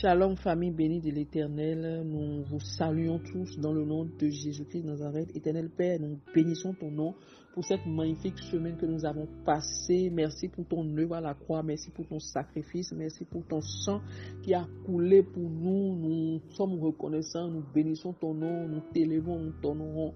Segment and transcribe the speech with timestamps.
[0.00, 2.04] Shalom, famille bénie de l'Éternel.
[2.06, 5.34] Nous vous saluons tous dans le nom de Jésus-Christ Nazareth.
[5.34, 7.16] Éternel Père, nous bénissons ton nom
[7.52, 10.08] pour cette magnifique semaine que nous avons passée.
[10.14, 11.64] Merci pour ton œuvre à la croix.
[11.64, 12.92] Merci pour ton sacrifice.
[12.92, 14.00] Merci pour ton sang
[14.44, 15.96] qui a coulé pour nous.
[15.96, 17.48] Nous sommes reconnaissants.
[17.48, 18.68] Nous bénissons ton nom.
[18.68, 19.40] Nous t'élevons.
[19.40, 20.14] Nous t'honorons.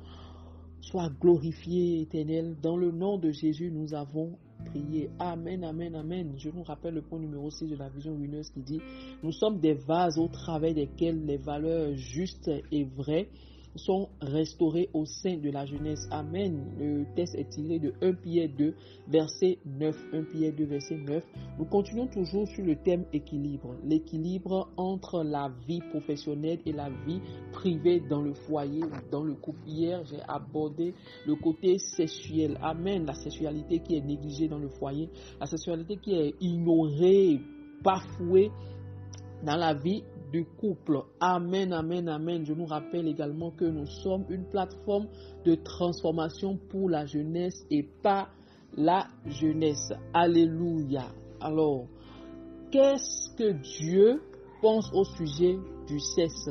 [0.80, 2.54] Sois glorifié, éternel.
[2.62, 5.10] Dans le nom de Jésus, nous avons prier.
[5.18, 6.34] Amen, amen, amen.
[6.36, 8.80] Je nous rappelle le point numéro 6 de la vision lumineuse qui dit,
[9.22, 13.28] nous sommes des vases au travers desquels les valeurs justes et vraies
[13.76, 16.06] sont restaurés au sein de la jeunesse.
[16.10, 16.64] Amen.
[16.78, 18.74] Le texte est tiré de 1 Pierre 2,
[19.08, 19.96] verset 9.
[20.12, 21.22] 1 Pierre 2, verset 9.
[21.58, 23.74] Nous continuons toujours sur le thème équilibre.
[23.84, 27.20] L'équilibre entre la vie professionnelle et la vie
[27.52, 29.60] privée dans le foyer dans le couple.
[29.66, 30.94] Hier, j'ai abordé
[31.26, 32.58] le côté sexuel.
[32.62, 33.06] Amen.
[33.06, 35.08] La sexualité qui est négligée dans le foyer.
[35.40, 37.40] La sexualité qui est ignorée,
[37.82, 38.50] bafouée
[39.42, 41.02] dans la vie du couple.
[41.20, 42.44] Amen, amen, amen.
[42.44, 45.08] Je nous rappelle également que nous sommes une plateforme
[45.44, 48.28] de transformation pour la jeunesse et pas
[48.76, 49.92] la jeunesse.
[50.14, 51.06] Alléluia.
[51.40, 51.86] Alors,
[52.70, 54.22] qu'est-ce que Dieu
[54.60, 56.50] pense au sujet du sexe?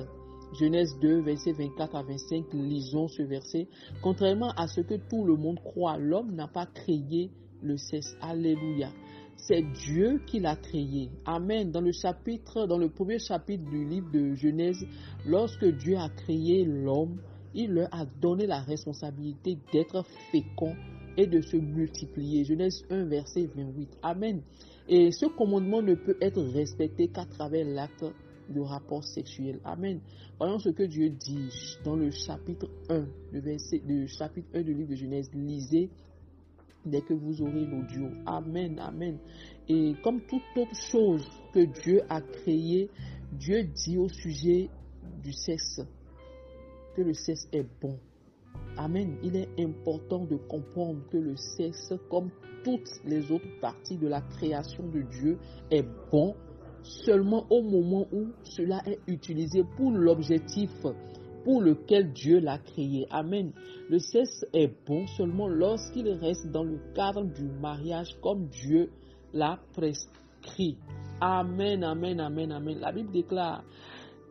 [0.59, 3.67] Genèse 2, verset 24 à 25, lisons ce verset.
[4.01, 8.17] Contrairement à ce que tout le monde croit, l'homme n'a pas créé le sexe.
[8.21, 8.89] Alléluia
[9.41, 11.09] c'est Dieu qui l'a créé.
[11.25, 11.71] Amen.
[11.71, 14.85] Dans le chapitre, dans le premier chapitre du livre de Genèse,
[15.25, 17.17] lorsque Dieu a créé l'homme,
[17.53, 20.75] il leur a donné la responsabilité d'être fécond
[21.17, 22.45] et de se multiplier.
[22.45, 23.97] Genèse 1, verset 28.
[24.03, 24.41] Amen.
[24.87, 28.05] Et ce commandement ne peut être respecté qu'à travers l'acte
[28.49, 29.59] de rapport sexuel.
[29.63, 30.01] Amen.
[30.37, 31.49] Voyons ce que Dieu dit
[31.83, 35.29] dans le chapitre 1, le verset, le chapitre 1 du livre de Genèse.
[35.33, 35.89] Lisez
[36.85, 38.09] dès que vous aurez l'audio.
[38.25, 39.17] Amen, amen.
[39.67, 42.89] Et comme toute autre chose que Dieu a créée,
[43.33, 44.69] Dieu dit au sujet
[45.23, 45.81] du sexe
[46.95, 47.97] que le sexe est bon.
[48.77, 49.17] Amen.
[49.23, 52.29] Il est important de comprendre que le sexe, comme
[52.63, 55.37] toutes les autres parties de la création de Dieu,
[55.69, 56.35] est bon
[56.83, 60.71] seulement au moment où cela est utilisé pour l'objectif
[61.43, 63.07] pour lequel Dieu l'a créé.
[63.09, 63.51] Amen.
[63.89, 68.89] Le sexe est bon seulement lorsqu'il reste dans le cadre du mariage comme Dieu
[69.33, 70.77] l'a prescrit.
[71.19, 72.79] Amen, amen, amen, amen.
[72.79, 73.63] La Bible déclare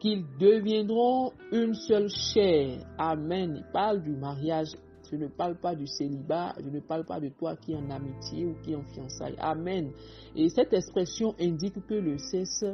[0.00, 2.78] qu'ils deviendront une seule chair.
[2.98, 3.54] Amen.
[3.56, 4.70] Il parle du mariage.
[5.10, 7.90] Je ne parle pas du célibat, je ne parle pas de toi qui es en
[7.90, 9.34] amitié ou qui est en fiançailles.
[9.40, 9.90] Amen.
[10.36, 12.64] Et cette expression indique que le sexe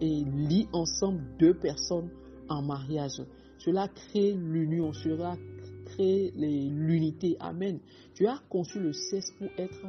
[0.00, 2.08] est lié ensemble deux personnes
[2.48, 3.22] en mariage.
[3.58, 5.36] Cela crée l'union, cela
[5.84, 7.36] crée l'unité.
[7.40, 7.78] Amen.
[8.14, 9.80] Tu as conçu le sexe pour être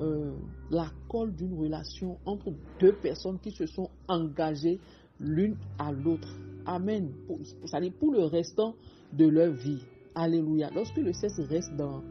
[0.00, 0.34] euh,
[0.70, 4.80] la colle d'une relation entre deux personnes qui se sont engagées
[5.20, 6.28] l'une à l'autre.
[6.66, 7.12] Amen.
[7.26, 7.38] Pour,
[7.98, 8.74] pour le restant
[9.12, 9.82] de leur vie.
[10.14, 10.70] Alléluia.
[10.74, 12.02] Lorsque le sexe reste dans,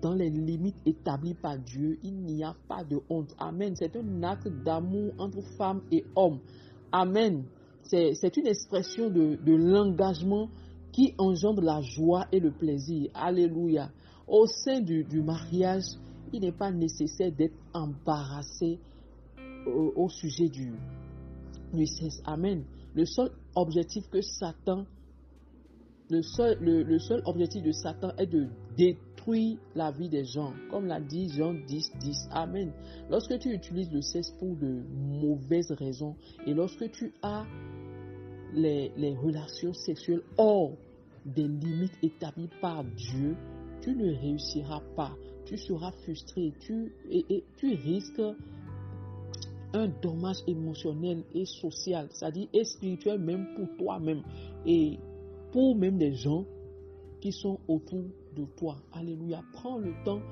[0.00, 3.34] dans les limites établies par Dieu, il n'y a pas de honte.
[3.38, 3.74] Amen.
[3.76, 6.40] C'est un acte d'amour entre femmes et hommes.
[6.92, 7.44] Amen.
[7.90, 10.48] C'est une expression de, l'engagement
[10.92, 13.10] qui engendre la joie et le plaisir.
[13.14, 13.90] Alléluia.
[14.28, 15.84] Au sein du, mariage,
[16.32, 18.78] il n'est pas nécessaire d'être embarrassé
[19.66, 20.72] au, sujet du,
[21.72, 21.84] du
[22.24, 22.64] Amen.
[22.94, 24.86] Le seul objectif que Satan,
[27.24, 30.52] objectif de Satan est de détruire la vie des gens.
[30.70, 32.28] Comme l'a dit Jean 10, 10.
[32.32, 32.72] Amen.
[33.08, 34.82] Lorsque tu utilises le sexe pour de
[35.22, 37.44] mauvaises raisons et lorsque tu as
[38.54, 40.72] les, relations sexuelles hors
[41.24, 43.36] des limites établies par Dieu,
[43.82, 45.14] tu ne réussiras pas.
[45.44, 46.52] Tu seras frustré.
[46.60, 46.92] Tu,
[47.56, 48.22] tu risques
[49.72, 54.22] un dommage émotionnel et social, c'est-à-dire et spirituel même pour toi-même
[54.66, 54.98] et
[55.52, 56.44] pour même des gens
[57.20, 58.04] qui sont autour
[58.36, 58.76] de toi.
[58.92, 59.42] Alléluia.
[59.52, 60.22] Prends le temps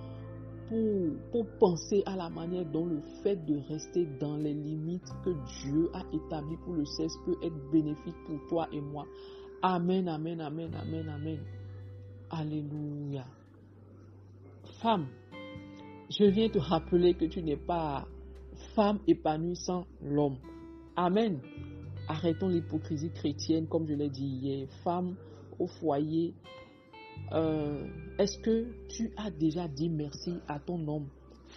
[0.68, 5.90] pour, penser à la manière dont le fait de rester dans les limites que Dieu
[5.94, 9.06] a établies pour le sexe peut être bénéfique pour toi et moi.
[9.62, 11.38] Amen, amen, amen, amen, amen.
[12.30, 13.24] Alléluia.
[14.82, 15.06] Femme,
[16.10, 18.06] je viens te rappeler que tu n'es pas
[18.74, 20.36] femme épanouie sans l'homme.
[20.96, 21.40] Amen.
[22.08, 24.68] Arrêtons l'hypocrisie chrétienne, comme je l'ai dit hier.
[24.84, 25.16] Femme
[25.58, 26.34] au foyer,
[27.32, 27.86] euh,
[28.18, 31.08] est-ce que tu as déjà dit merci à ton homme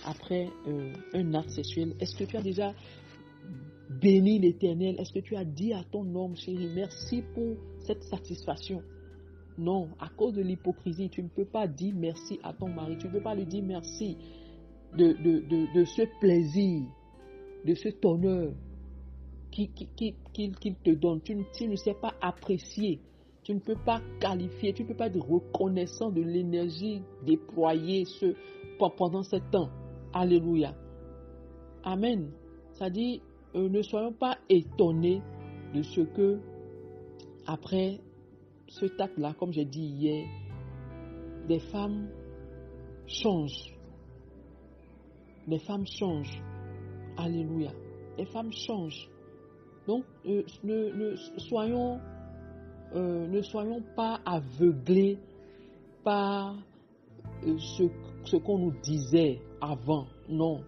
[0.06, 1.96] après euh, un acte sexuel?
[2.00, 2.74] Est-ce que tu as déjà
[3.90, 4.96] béni l'Éternel?
[5.00, 8.82] Est-ce que tu as dit à ton homme, chéri, merci pour cette satisfaction?
[9.58, 12.98] Non, à cause de l'hypocrisie, tu ne peux pas dire merci à ton mari.
[12.98, 14.18] Tu ne peux pas lui dire merci
[14.98, 16.84] de, ce plaisir,
[17.66, 18.54] de cet honneur
[19.52, 21.22] qu'il te donne.
[21.22, 23.00] Tu, tu ne sais pas apprécier.
[23.52, 28.34] Tu ne peux pas qualifier, tu ne peux pas être reconnaissant de l'énergie déployée ce,
[28.80, 29.70] pendant ce temps.
[30.14, 30.74] Alléluia.
[31.84, 32.32] Amen.
[32.72, 33.22] Ça dit,
[33.56, 35.22] euh, ne soyons pas étonnés
[35.76, 36.40] de ce que,
[37.46, 38.00] après
[38.68, 40.26] ce tac-là, comme j'ai dit hier,
[41.50, 42.08] des femmes
[43.06, 43.76] changent.
[45.46, 46.42] Les femmes changent.
[47.18, 47.74] Alléluia.
[48.18, 49.10] Les femmes changent.
[49.88, 51.16] Donc, euh, ne,
[51.50, 52.00] soyons,
[52.96, 55.18] euh, ne soyons pas aveuglés
[56.04, 56.56] par
[57.44, 57.84] ce,
[58.26, 60.08] ce qu'on nous disait avant.
[60.30, 60.64] Non.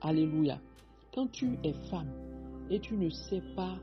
[0.00, 0.58] Alléluia.
[1.14, 2.10] Quand tu es femme
[2.70, 3.76] et tu ne sais pas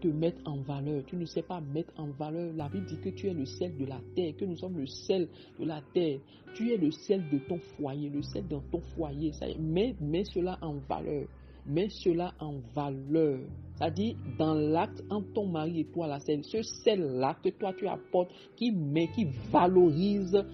[0.00, 3.10] te mettre en valeur, tu ne sais pas mettre en valeur, la Bible dit que
[3.10, 5.28] tu es le sel de la terre, que nous sommes le sel
[5.58, 6.20] de la terre.
[6.54, 9.32] Tu es le sel de ton foyer, le sel dans ton foyer.
[9.32, 11.26] Ça mets, mets cela en valeur.
[11.66, 13.40] Mets cela en valeur.
[13.74, 17.88] C'est-à-dire, dans l'acte entre ton mari et toi, la sel, ce sel-là que toi tu
[17.88, 20.44] apportes, qui met, qui valorise,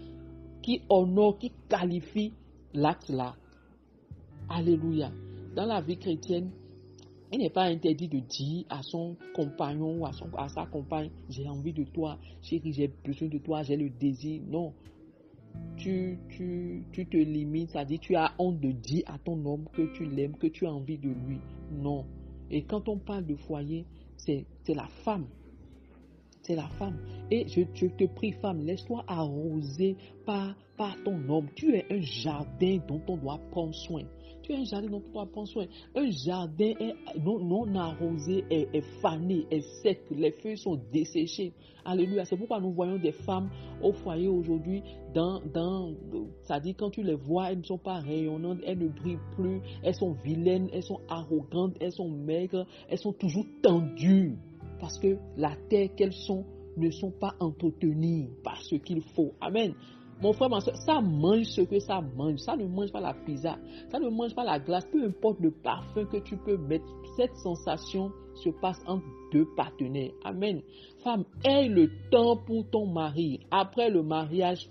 [0.62, 2.32] qui honore, qui qualifie
[2.74, 3.34] l'acte-là.
[4.48, 5.10] Alléluia.
[5.54, 6.50] Dans la vie chrétienne,
[7.32, 11.48] il n'est pas interdit de dire à son compagnon ou à, à sa compagne, j'ai
[11.48, 14.40] envie de toi, chérie, j'ai besoin de toi, j'ai le désir.
[14.46, 14.72] Non.
[15.76, 19.82] Tu, tu, tu te limites, c'est-à-dire tu as honte de dire à ton homme que
[19.94, 21.38] tu l'aimes, que tu as envie de lui.
[21.70, 22.06] Non.
[22.50, 23.84] Et quand on parle de foyer,
[24.16, 25.26] c'est la femme.
[26.42, 26.96] C'est la femme.
[27.30, 31.48] Et je, je te prie, femme, laisse-toi arroser par, par ton homme.
[31.54, 34.02] Tu es un jardin dont on doit prendre soin.
[34.42, 35.66] Tu as un jardin dont tu dois prendre soin.
[35.94, 36.72] Un jardin
[37.24, 40.02] non, arrosé est, fané, est sec.
[40.10, 41.52] Les feuilles sont desséchées.
[41.84, 42.24] Alléluia.
[42.24, 43.50] C'est pourquoi nous voyons des femmes
[43.82, 44.82] au foyer aujourd'hui.
[45.14, 45.92] Dans, dans,
[46.42, 49.60] ça dit quand tu les vois, elles ne sont pas rayonnantes, elles ne brillent plus,
[49.82, 54.36] elles sont vilaines, elles sont arrogantes, elles sont maigres, elles sont toujours tendues.
[54.78, 56.44] Parce que la terre qu'elles sont
[56.76, 59.32] ne sont pas entretenues par ce qu'il faut.
[59.40, 59.74] Amen.
[60.22, 62.38] Mon frère, ça mange ce que ça mange.
[62.38, 63.58] Ça ne mange pas la pizza.
[63.90, 64.86] Ça ne mange pas la glace.
[64.90, 66.86] Peu importe le parfum que tu peux mettre.
[67.16, 70.12] Cette sensation se passe entre deux partenaires.
[70.24, 70.62] Amen.
[71.04, 73.40] Femme, aie le temps pour ton mari.
[73.50, 74.68] Après le mariage,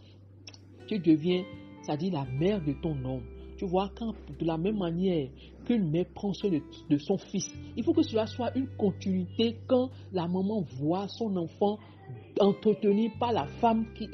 [0.87, 1.43] tu deviens,
[1.83, 3.23] ça dit, la mère de ton homme.
[3.57, 5.29] Tu vois, quand de la même manière
[5.65, 6.49] qu'une mère prend soin
[6.89, 11.35] de, son fils, il faut que cela soit une continuité quand la maman voit son
[11.37, 11.79] enfant
[12.39, 14.09] entretenu par la femme qui,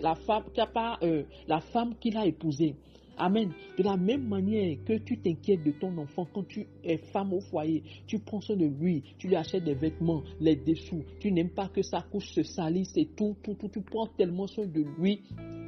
[0.00, 0.60] la femme, qui
[1.02, 2.74] euh, la femme qu'il a épousée.
[3.18, 3.52] Amen.
[3.78, 7.40] De la même manière que tu t'inquiètes de ton enfant quand tu es femme au
[7.40, 11.50] foyer, tu prends soin de lui, tu lui achètes des vêtements, les dessous, tu n'aimes
[11.50, 14.84] pas que sa couche se salisse et tout, tout, tout, tu prends tellement soin de
[14.98, 15.20] lui.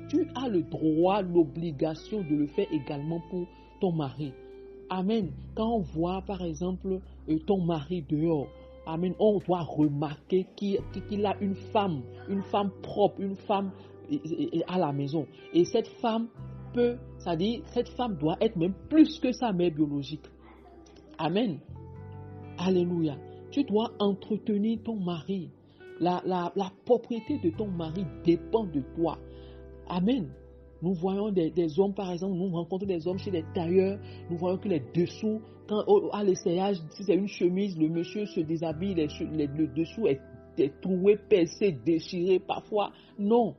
[0.08, 3.46] Tu as le droit, l'obligation de le faire également pour
[3.80, 4.32] ton mari.
[4.90, 5.30] Amen.
[5.54, 8.48] Quand on voit par exemple euh, ton mari dehors,
[8.86, 9.14] Amen.
[9.18, 13.70] On doit remarquer qu'il a une femme, une femme propre, une femme
[14.68, 15.26] à la maison.
[15.52, 16.28] Et cette femme
[16.72, 16.96] peut,
[17.38, 20.26] dit, cette femme doit être même plus que sa mère biologique.
[21.18, 21.58] Amen.
[22.58, 23.16] Alléluia.
[23.50, 25.50] Tu dois entretenir ton mari.
[26.00, 26.52] La,
[26.84, 29.18] propriété de ton mari dépend de toi.
[29.88, 30.28] Amen.
[30.82, 34.58] Nous voyons des, hommes, par exemple, nous rencontrons des hommes chez les tailleurs, nous voyons
[34.58, 39.66] que les dessous, quand à l'essayage, si c'est une chemise, le monsieur se déshabille, le
[39.74, 40.20] dessous est,
[40.80, 42.92] troué, percé, déchiré parfois.
[43.18, 43.54] Non.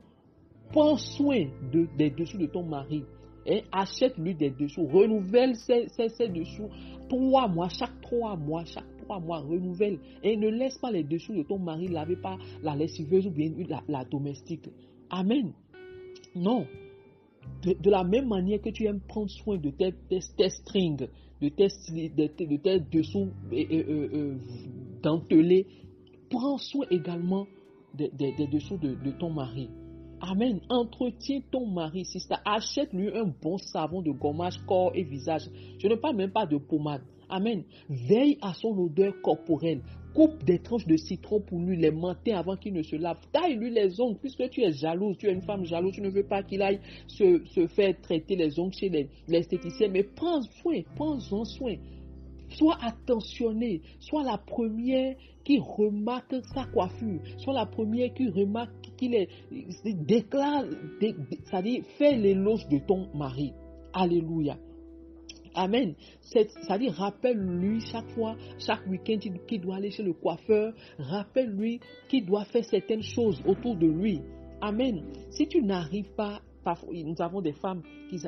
[0.70, 3.04] Prends soin de, des dessous de ton mari.
[3.46, 4.86] et achète-lui des dessous.
[4.86, 6.68] Renouvelle ces, dessous.
[7.08, 9.98] Trois mois, chaque trois mois, chaque trois mois, renouvelle.
[10.22, 13.52] Et ne laisse pas les dessous de ton mari laver par la lessiveuse ou bien
[13.68, 14.68] la, la domestique.
[15.10, 15.52] Amen.
[16.34, 16.66] Non.
[17.66, 21.08] De, la même manière que tu aimes prendre soin de tes, strings,
[21.40, 24.36] de tes, de, dessous euh, euh,
[25.02, 25.66] dentelés,
[26.30, 27.46] prends soin également
[27.94, 28.10] des,
[28.46, 29.68] dessous de, ton mari.
[30.20, 30.60] Amen.
[30.68, 35.50] Entretiens ton mari, si ça achète-lui un bon savon de gommage corps et visage.
[35.78, 37.02] Je ne parle même pas de pommade.
[37.28, 37.64] Amen.
[37.88, 39.82] Veille à son odeur corporelle
[40.16, 43.18] coupe des tranches de citron pour lui les matins avant qu'il ne se lave.
[43.32, 46.22] Taille-lui les ongles, puisque tu es jalouse, tu es une femme jalouse, tu ne veux
[46.24, 51.74] pas qu'il aille se, faire traiter les ongles chez l'esthéticien, mais prends soin, prends-en soin.
[52.48, 59.14] Sois attentionné, sois la première qui remarque sa coiffure, sois la première qui remarque qu'il
[59.14, 59.28] est,
[59.84, 60.64] déclare,
[60.98, 63.52] c'est-à-dire fais l'éloge de ton mari.
[63.92, 64.56] Alléluia.
[65.56, 65.94] Amen.
[66.20, 72.44] C'est-à-dire, rappelle-lui chaque fois, chaque week-end qu'il doit aller chez le coiffeur, rappelle-lui qu'il doit
[72.44, 74.20] faire certaines choses autour de lui.
[74.60, 75.02] Amen.
[75.30, 76.40] Si tu n'arrives pas
[76.92, 78.20] nous avons des femmes qui,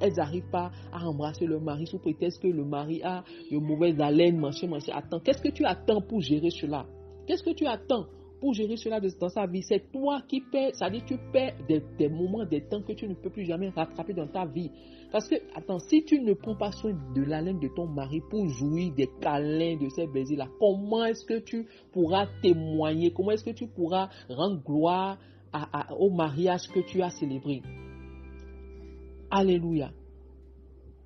[0.00, 4.00] elles n'arrivent pas à embrasser leur mari sous prétexte que le mari a de mauvaises
[4.00, 4.92] haleine, machin, machin.
[4.94, 6.84] Attends, qu'est-ce que tu attends pour gérer cela?
[7.26, 8.06] Qu'est-ce que tu attends?
[8.44, 12.08] Pour gérer cela dans sa vie C'est toi qui perds, ça dit tu perds des,
[12.10, 14.70] moments, des temps que tu ne peux plus jamais rattraper dans ta vie.
[15.10, 18.20] Parce que, attends, si tu ne prends pas soin de la laine de ton mari
[18.28, 23.12] pour jouir des câlins de ces baisers-là, comment est-ce que tu pourras témoigner?
[23.12, 25.16] Comment est-ce que tu pourras rendre gloire
[25.98, 27.62] au mariage que tu as célébré?
[29.30, 29.90] Alléluia.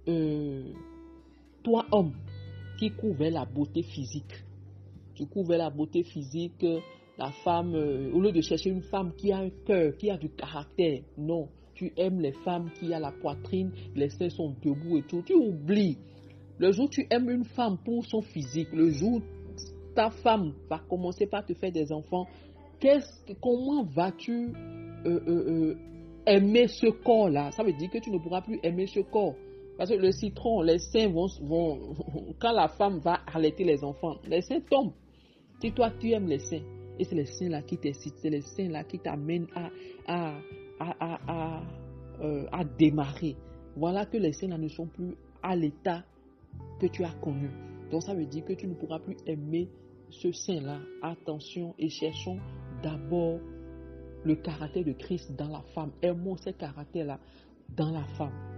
[0.08, 0.72] Euh,
[1.62, 2.14] toi, homme,
[2.80, 4.42] qui couvert la beauté physique,
[5.14, 6.66] tu couvrais la beauté physique,
[7.18, 10.16] la femme, euh, au lieu de chercher une femme qui a un cœur, qui a
[10.16, 14.98] du caractère, non, tu aimes les femmes qui a la poitrine, les seins sont debout
[14.98, 15.98] et tout, tu oublies.
[16.58, 19.22] Le jour où tu aimes une femme pour son physique, le jour où
[19.94, 22.26] ta femme va commencer par te faire des enfants,
[23.40, 24.52] comment vas-tu
[25.06, 25.74] euh, euh,
[26.26, 27.50] aimer ce corps-là?
[27.52, 29.34] Ça veut dire que tu ne pourras plus aimer ce corps.
[29.76, 31.28] Parce que le citron, les seins vont,
[32.40, 34.92] quand la femme va allaiter les enfants, les seins tombent.
[35.60, 36.62] Si toi tu aimes les seins,
[36.98, 39.70] et c'est les seins là qui t'excitent, c'est les seins là qui t'amènent à,
[40.06, 40.34] à,
[40.80, 41.62] à, à,
[42.20, 42.46] euh,
[42.78, 43.36] démarrer.
[43.76, 46.04] Voilà que les seins là ne sont plus à l'état
[46.80, 47.50] que tu as connu.
[47.90, 49.68] Donc ça veut dire que tu ne pourras plus aimer
[50.10, 50.80] ce sein là.
[51.02, 52.38] Attention et cherchons
[52.82, 53.38] d'abord
[54.24, 55.92] le caractère de Christ dans la femme.
[56.02, 57.20] Aimons ce caractère là
[57.76, 58.57] dans la femme.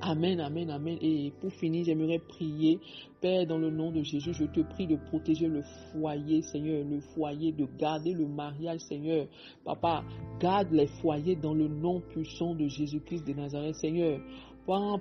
[0.00, 0.96] Amen, amen, amen.
[1.00, 2.78] Et pour finir, j'aimerais prier.
[3.20, 5.62] Père, dans le nom de Jésus, je te prie de protéger le
[5.92, 9.26] foyer, Seigneur, le foyer, de garder le mariage, Seigneur.
[9.64, 10.04] Papa,
[10.38, 14.20] garde les foyers dans le nom puissant de Jésus-Christ de Nazareth, Seigneur.
[14.64, 15.00] Prends,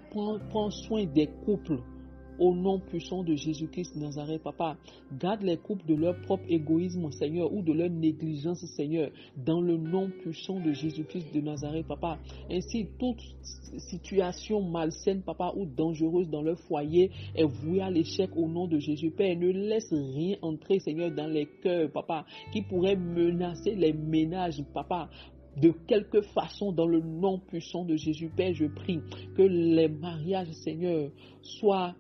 [0.49, 1.79] prends soin des couples
[2.39, 4.77] au nom puissant de Jésus-Christ de Nazareth, Papa.
[5.19, 9.09] Garde les couples de leur propre égoïsme, Seigneur, ou de leur négligence, Seigneur,
[9.45, 12.19] dans le nom puissant de Jésus-Christ de Nazareth, Papa.
[12.49, 13.21] Ainsi, toute
[13.77, 18.79] situation malsaine, Papa, ou dangereuse dans leur foyer est vouée à l'échec au nom de
[18.79, 19.11] Jésus.
[19.11, 24.63] Père, ne laisse rien entrer, Seigneur, dans les cœurs, Papa, qui pourrait menacer les ménages,
[24.73, 25.09] Papa
[25.61, 28.29] de quelque façon dans le nom puissant de Jésus.
[28.29, 28.99] Père, je prie
[29.35, 31.09] que les mariages, Seigneur,
[31.41, 31.95] soient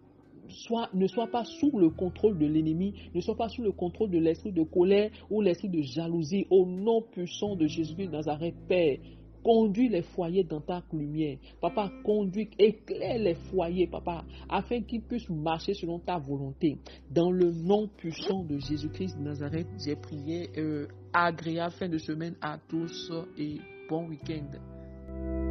[0.93, 4.19] ne sois pas sous le contrôle de l'ennemi, ne sois pas sous le contrôle de
[4.19, 6.45] l'esprit de colère ou l'esprit de jalousie.
[6.49, 8.97] Au nom puissant de Jésus de Nazareth, Père,
[9.43, 11.37] conduis les foyers dans ta lumière.
[11.61, 16.77] Papa, conduis, éclaire les foyers, papa, afin qu'ils puissent marcher selon ta volonté.
[17.09, 20.49] Dans le nom puissant de Jésus-Christ de Nazareth, j'ai prié.
[20.57, 23.57] Euh, agréable fin de semaine à tous et
[23.89, 25.46] bon week-end.